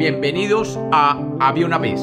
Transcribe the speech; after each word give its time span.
Bienvenidos 0.00 0.80
a 0.92 1.22
Había 1.40 1.66
una 1.66 1.76
vez. 1.76 2.00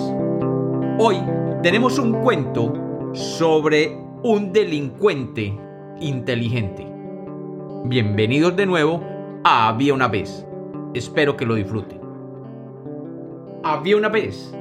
Hoy 0.99 1.17
tenemos 1.63 1.97
un 1.97 2.21
cuento 2.21 2.71
sobre 3.13 3.97
un 4.21 4.53
delincuente 4.53 5.57
inteligente. 5.99 6.85
Bienvenidos 7.85 8.55
de 8.55 8.67
nuevo 8.67 9.01
a 9.43 9.69
Había 9.69 9.95
una 9.95 10.07
vez. 10.07 10.45
Espero 10.93 11.35
que 11.35 11.47
lo 11.47 11.55
disfruten. 11.55 11.99
Había 13.63 13.97
una 13.97 14.09
vez. 14.09 14.55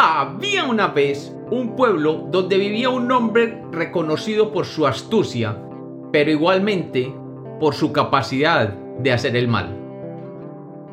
Había 0.00 0.64
una 0.64 0.88
vez 0.88 1.32
un 1.52 1.76
pueblo 1.76 2.26
donde 2.32 2.58
vivía 2.58 2.90
un 2.90 3.08
hombre 3.12 3.62
reconocido 3.70 4.50
por 4.50 4.66
su 4.66 4.84
astucia, 4.84 5.56
pero 6.10 6.28
igualmente 6.28 7.14
por 7.60 7.76
su 7.76 7.92
capacidad 7.92 8.70
de 8.98 9.12
hacer 9.12 9.36
el 9.36 9.46
mal. 9.46 9.78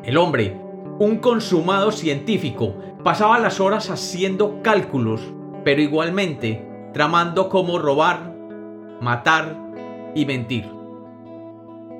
El 0.04 0.16
hombre 0.16 0.61
un 0.98 1.18
consumado 1.18 1.92
científico 1.92 2.74
pasaba 3.02 3.38
las 3.38 3.60
horas 3.60 3.90
haciendo 3.90 4.62
cálculos, 4.62 5.20
pero 5.64 5.80
igualmente 5.80 6.66
tramando 6.92 7.48
cómo 7.48 7.78
robar, 7.78 8.34
matar 9.00 9.56
y 10.14 10.26
mentir. 10.26 10.70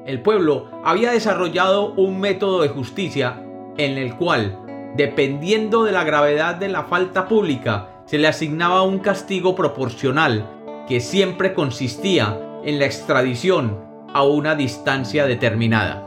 El 0.07 0.21
pueblo 0.21 0.69
había 0.85 1.13
desarrollado 1.13 1.93
un 1.93 2.21
método 2.21 2.63
de 2.63 2.69
justicia 2.69 3.45
en 3.79 3.99
el 3.99 4.17
cual, 4.17 4.59
dependiendo 4.97 5.85
de 5.85 5.93
la 5.93 6.05
gravedad 6.05 6.57
de 6.57 6.69
la 6.69 6.85
falta 6.85 7.29
pública, 7.29 8.03
se 8.05 8.19
le 8.19 8.29
asignaba 8.29 8.83
un 8.83 8.99
castigo 8.99 9.55
proporcional 9.55 10.47
que 10.89 11.01
siempre 11.01 11.55
consistía 11.55 12.39
en 12.65 12.79
la 12.79 12.87
extradición 12.87 13.79
a 14.13 14.25
una 14.25 14.55
distancia 14.55 15.25
determinada. 15.27 16.07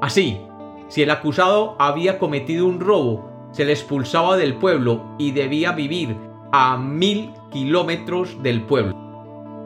Así, 0.00 0.40
si 0.88 1.02
el 1.02 1.10
acusado 1.10 1.76
había 1.78 2.18
cometido 2.18 2.66
un 2.66 2.80
robo, 2.80 3.48
se 3.52 3.64
le 3.64 3.72
expulsaba 3.72 4.36
del 4.36 4.54
pueblo 4.54 5.14
y 5.18 5.32
debía 5.32 5.72
vivir 5.72 6.16
a 6.52 6.76
mil 6.76 7.30
kilómetros 7.50 8.42
del 8.42 8.62
pueblo. 8.62 8.96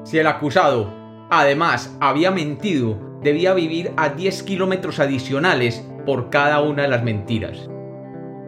Si 0.05 0.19
el 0.19 0.27
acusado, 0.27 0.93
además, 1.31 1.97
había 2.01 2.31
mentido, 2.31 2.99
debía 3.23 3.55
vivir 3.55 3.93
a 3.97 4.11
10 4.11 4.43
kilómetros 4.43 4.99
adicionales 4.99 5.87
por 6.05 6.31
cada 6.31 6.61
una 6.61 6.83
de 6.83 6.89
las 6.89 7.05
mentiras. 7.05 7.69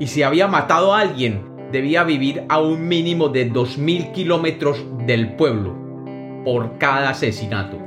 Y 0.00 0.08
si 0.08 0.24
había 0.24 0.48
matado 0.48 0.92
a 0.92 1.00
alguien, 1.00 1.48
debía 1.70 2.02
vivir 2.02 2.44
a 2.48 2.60
un 2.60 2.88
mínimo 2.88 3.28
de 3.28 3.52
2.000 3.52 4.12
kilómetros 4.12 4.84
del 5.06 5.36
pueblo 5.36 5.76
por 6.44 6.78
cada 6.78 7.10
asesinato. 7.10 7.78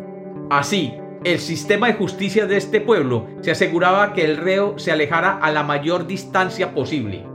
Así, 0.49 0.93
el 1.31 1.39
sistema 1.39 1.87
de 1.87 1.95
justicia 1.95 2.47
de 2.47 2.55
este 2.55 2.79
pueblo 2.79 3.27
se 3.41 3.51
aseguraba 3.51 4.13
que 4.13 4.23
el 4.23 4.37
reo 4.37 4.79
se 4.79 4.93
alejara 4.93 5.37
a 5.37 5.51
la 5.51 5.61
mayor 5.61 6.07
distancia 6.07 6.73
posible 6.73 7.25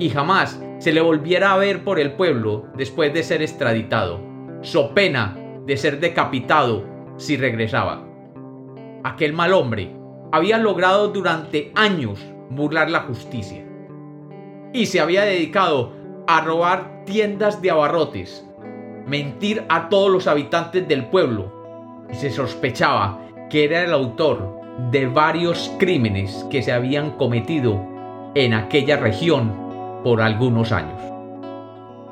y 0.00 0.10
jamás 0.10 0.60
se 0.80 0.92
le 0.92 1.00
volviera 1.00 1.52
a 1.52 1.56
ver 1.56 1.84
por 1.84 2.00
el 2.00 2.14
pueblo 2.14 2.66
después 2.74 3.14
de 3.14 3.22
ser 3.22 3.40
extraditado, 3.40 4.20
so 4.62 4.92
pena 4.92 5.38
de 5.66 5.76
ser 5.76 6.00
decapitado 6.00 6.84
si 7.16 7.36
regresaba. 7.36 8.04
Aquel 9.04 9.34
mal 9.34 9.52
hombre 9.52 9.94
había 10.32 10.58
logrado 10.58 11.06
durante 11.06 11.70
años 11.76 12.18
burlar 12.50 12.90
la 12.90 13.02
justicia 13.02 13.64
y 14.72 14.86
se 14.86 14.98
había 14.98 15.22
dedicado 15.22 15.92
a 16.26 16.40
robar 16.40 17.04
tiendas 17.04 17.62
de 17.62 17.70
abarrotes, 17.70 18.44
mentir 19.06 19.62
a 19.68 19.88
todos 19.88 20.10
los 20.10 20.26
habitantes 20.26 20.88
del 20.88 21.06
pueblo 21.06 21.52
y 22.10 22.16
se 22.16 22.30
sospechaba 22.30 23.27
que 23.50 23.64
era 23.64 23.82
el 23.82 23.92
autor 23.92 24.60
de 24.90 25.06
varios 25.06 25.74
crímenes 25.78 26.46
que 26.50 26.62
se 26.62 26.72
habían 26.72 27.12
cometido 27.12 27.80
en 28.34 28.54
aquella 28.54 28.96
región 28.96 29.52
por 30.04 30.20
algunos 30.20 30.72
años. 30.72 31.00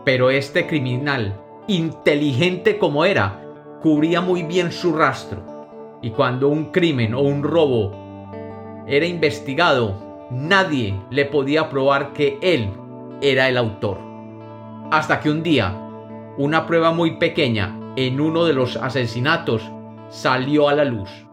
Pero 0.05 0.31
este 0.31 0.67
criminal, 0.67 1.35
inteligente 1.67 2.79
como 2.79 3.05
era, 3.05 3.43
cubría 3.83 4.21
muy 4.21 4.43
bien 4.43 4.73
su 4.73 4.93
rastro, 4.93 5.43
y 6.03 6.11
cuando 6.11 6.49
un 6.49 6.67
crimen 6.67 7.15
o 7.15 7.21
un 7.21 7.43
robo 7.43 7.93
era 8.87 9.07
investigado, 9.07 10.29
nadie 10.31 10.95
le 11.11 11.25
podía 11.25 11.69
probar 11.69 12.13
que 12.13 12.39
él 12.41 12.71
era 13.21 13.49
el 13.49 13.57
autor. 13.57 13.99
Hasta 14.91 15.21
que 15.21 15.31
un 15.31 15.43
día, 15.43 15.75
una 16.39 16.67
prueba 16.67 16.93
muy 16.93 17.17
pequeña 17.17 17.77
en 17.97 18.21
uno 18.21 18.45
de 18.45 18.53
los 18.53 18.77
asesinatos 18.77 19.63
salió 20.09 20.69
a 20.69 20.75
la 20.75 20.85
luz. 20.85 21.26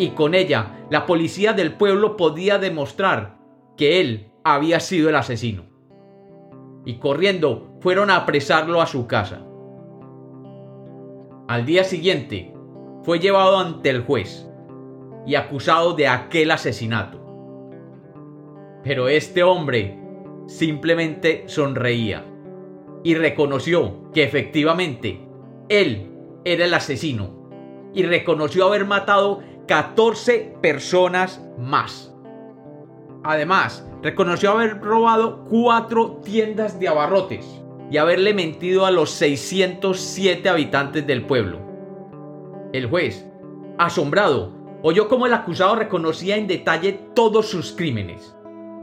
Y 0.00 0.12
con 0.12 0.34
ella, 0.34 0.86
la 0.88 1.04
policía 1.04 1.52
del 1.52 1.74
pueblo 1.74 2.16
podía 2.16 2.56
demostrar 2.56 3.36
que 3.76 4.00
él 4.00 4.32
había 4.42 4.80
sido 4.80 5.10
el 5.10 5.14
asesino. 5.14 5.64
Y 6.86 6.94
corriendo 6.94 7.76
fueron 7.82 8.08
a 8.08 8.16
apresarlo 8.16 8.80
a 8.80 8.86
su 8.86 9.06
casa. 9.06 9.44
Al 11.48 11.66
día 11.66 11.84
siguiente, 11.84 12.54
fue 13.02 13.18
llevado 13.18 13.58
ante 13.58 13.90
el 13.90 14.00
juez 14.00 14.48
y 15.26 15.34
acusado 15.34 15.92
de 15.92 16.08
aquel 16.08 16.50
asesinato. 16.50 17.20
Pero 18.82 19.06
este 19.08 19.42
hombre 19.42 19.98
simplemente 20.46 21.44
sonreía 21.44 22.24
y 23.04 23.16
reconoció 23.16 24.10
que 24.14 24.22
efectivamente 24.22 25.28
él 25.68 26.10
era 26.46 26.64
el 26.64 26.72
asesino 26.72 27.50
y 27.92 28.04
reconoció 28.04 28.64
haber 28.64 28.86
matado 28.86 29.42
14 29.70 30.56
personas 30.60 31.40
más. 31.56 32.12
Además, 33.22 33.86
reconoció 34.02 34.50
haber 34.50 34.80
robado 34.80 35.44
cuatro 35.44 36.20
tiendas 36.24 36.80
de 36.80 36.88
abarrotes 36.88 37.46
y 37.88 37.96
haberle 37.96 38.34
mentido 38.34 38.84
a 38.84 38.90
los 38.90 39.10
607 39.12 40.48
habitantes 40.48 41.06
del 41.06 41.24
pueblo. 41.24 41.60
El 42.72 42.86
juez, 42.86 43.24
asombrado, 43.78 44.50
oyó 44.82 45.06
cómo 45.06 45.26
el 45.26 45.34
acusado 45.34 45.76
reconocía 45.76 46.36
en 46.36 46.48
detalle 46.48 46.98
todos 47.14 47.46
sus 47.46 47.70
crímenes 47.70 48.34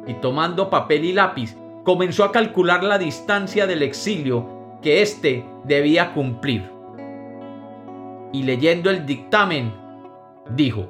y 0.08 0.14
tomando 0.14 0.70
papel 0.70 1.04
y 1.04 1.12
lápiz 1.12 1.58
comenzó 1.84 2.24
a 2.24 2.32
calcular 2.32 2.82
la 2.86 2.98
distancia 2.98 3.68
del 3.68 3.84
exilio 3.84 4.80
que 4.82 5.02
éste 5.02 5.46
debía 5.66 6.14
cumplir 6.14 6.78
y 8.32 8.44
leyendo 8.44 8.90
el 8.90 9.06
dictamen, 9.06 9.74
dijo, 10.56 10.88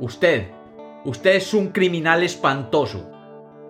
Usted, 0.00 0.52
usted 1.04 1.36
es 1.36 1.52
un 1.54 1.68
criminal 1.68 2.22
espantoso 2.22 3.10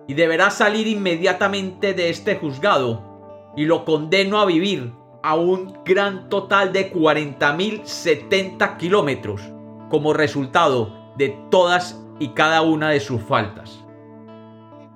y 0.07 0.13
deberá 0.13 0.51
salir 0.51 0.87
inmediatamente 0.87 1.93
de 1.93 2.09
este 2.09 2.35
juzgado 2.35 3.51
y 3.55 3.65
lo 3.65 3.83
condeno 3.83 4.39
a 4.39 4.45
vivir 4.45 4.93
a 5.23 5.35
un 5.35 5.79
gran 5.83 6.29
total 6.29 6.71
de 6.71 6.93
40.070 6.93 8.77
kilómetros 8.77 9.41
como 9.89 10.13
resultado 10.13 11.13
de 11.17 11.35
todas 11.49 11.99
y 12.19 12.29
cada 12.29 12.61
una 12.61 12.89
de 12.89 12.99
sus 12.99 13.21
faltas. 13.21 13.83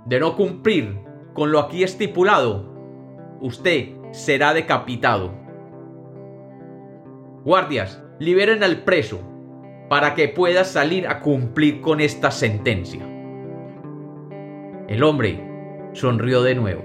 De 0.05 0.19
no 0.19 0.35
cumplir 0.35 0.99
con 1.33 1.51
lo 1.51 1.59
aquí 1.59 1.83
estipulado, 1.83 2.63
usted 3.41 3.89
será 4.11 4.53
decapitado. 4.53 5.33
Guardias, 7.43 8.01
liberen 8.19 8.63
al 8.63 8.83
preso 8.83 9.32
para 9.93 10.15
que 10.15 10.27
pueda 10.27 10.63
salir 10.63 11.07
a 11.07 11.19
cumplir 11.19 11.79
con 11.79 12.01
esta 12.01 12.31
sentencia. 12.31 13.07
El 14.87 15.03
hombre 15.03 15.39
sonrió 15.93 16.41
de 16.41 16.55
nuevo 16.55 16.81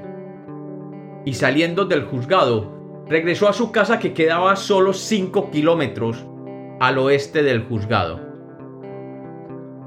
y 1.24 1.32
saliendo 1.32 1.86
del 1.86 2.04
juzgado 2.04 3.06
regresó 3.08 3.48
a 3.48 3.54
su 3.54 3.72
casa 3.72 3.98
que 3.98 4.12
quedaba 4.12 4.56
solo 4.56 4.92
5 4.92 5.50
kilómetros 5.50 6.26
al 6.80 6.98
oeste 6.98 7.42
del 7.42 7.62
juzgado, 7.62 8.20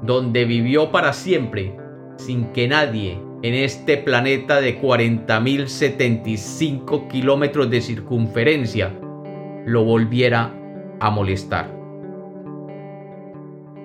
donde 0.02 0.44
vivió 0.44 0.90
para 0.90 1.12
siempre 1.12 1.76
sin 2.16 2.46
que 2.46 2.66
nadie 2.66 3.22
en 3.42 3.54
este 3.54 3.98
planeta 3.98 4.60
de 4.60 4.82
40.075 4.82 7.06
kilómetros 7.06 7.70
de 7.70 7.82
circunferencia 7.82 8.92
lo 9.64 9.84
volviera 9.84 10.52
a 10.98 11.10
molestar. 11.10 11.81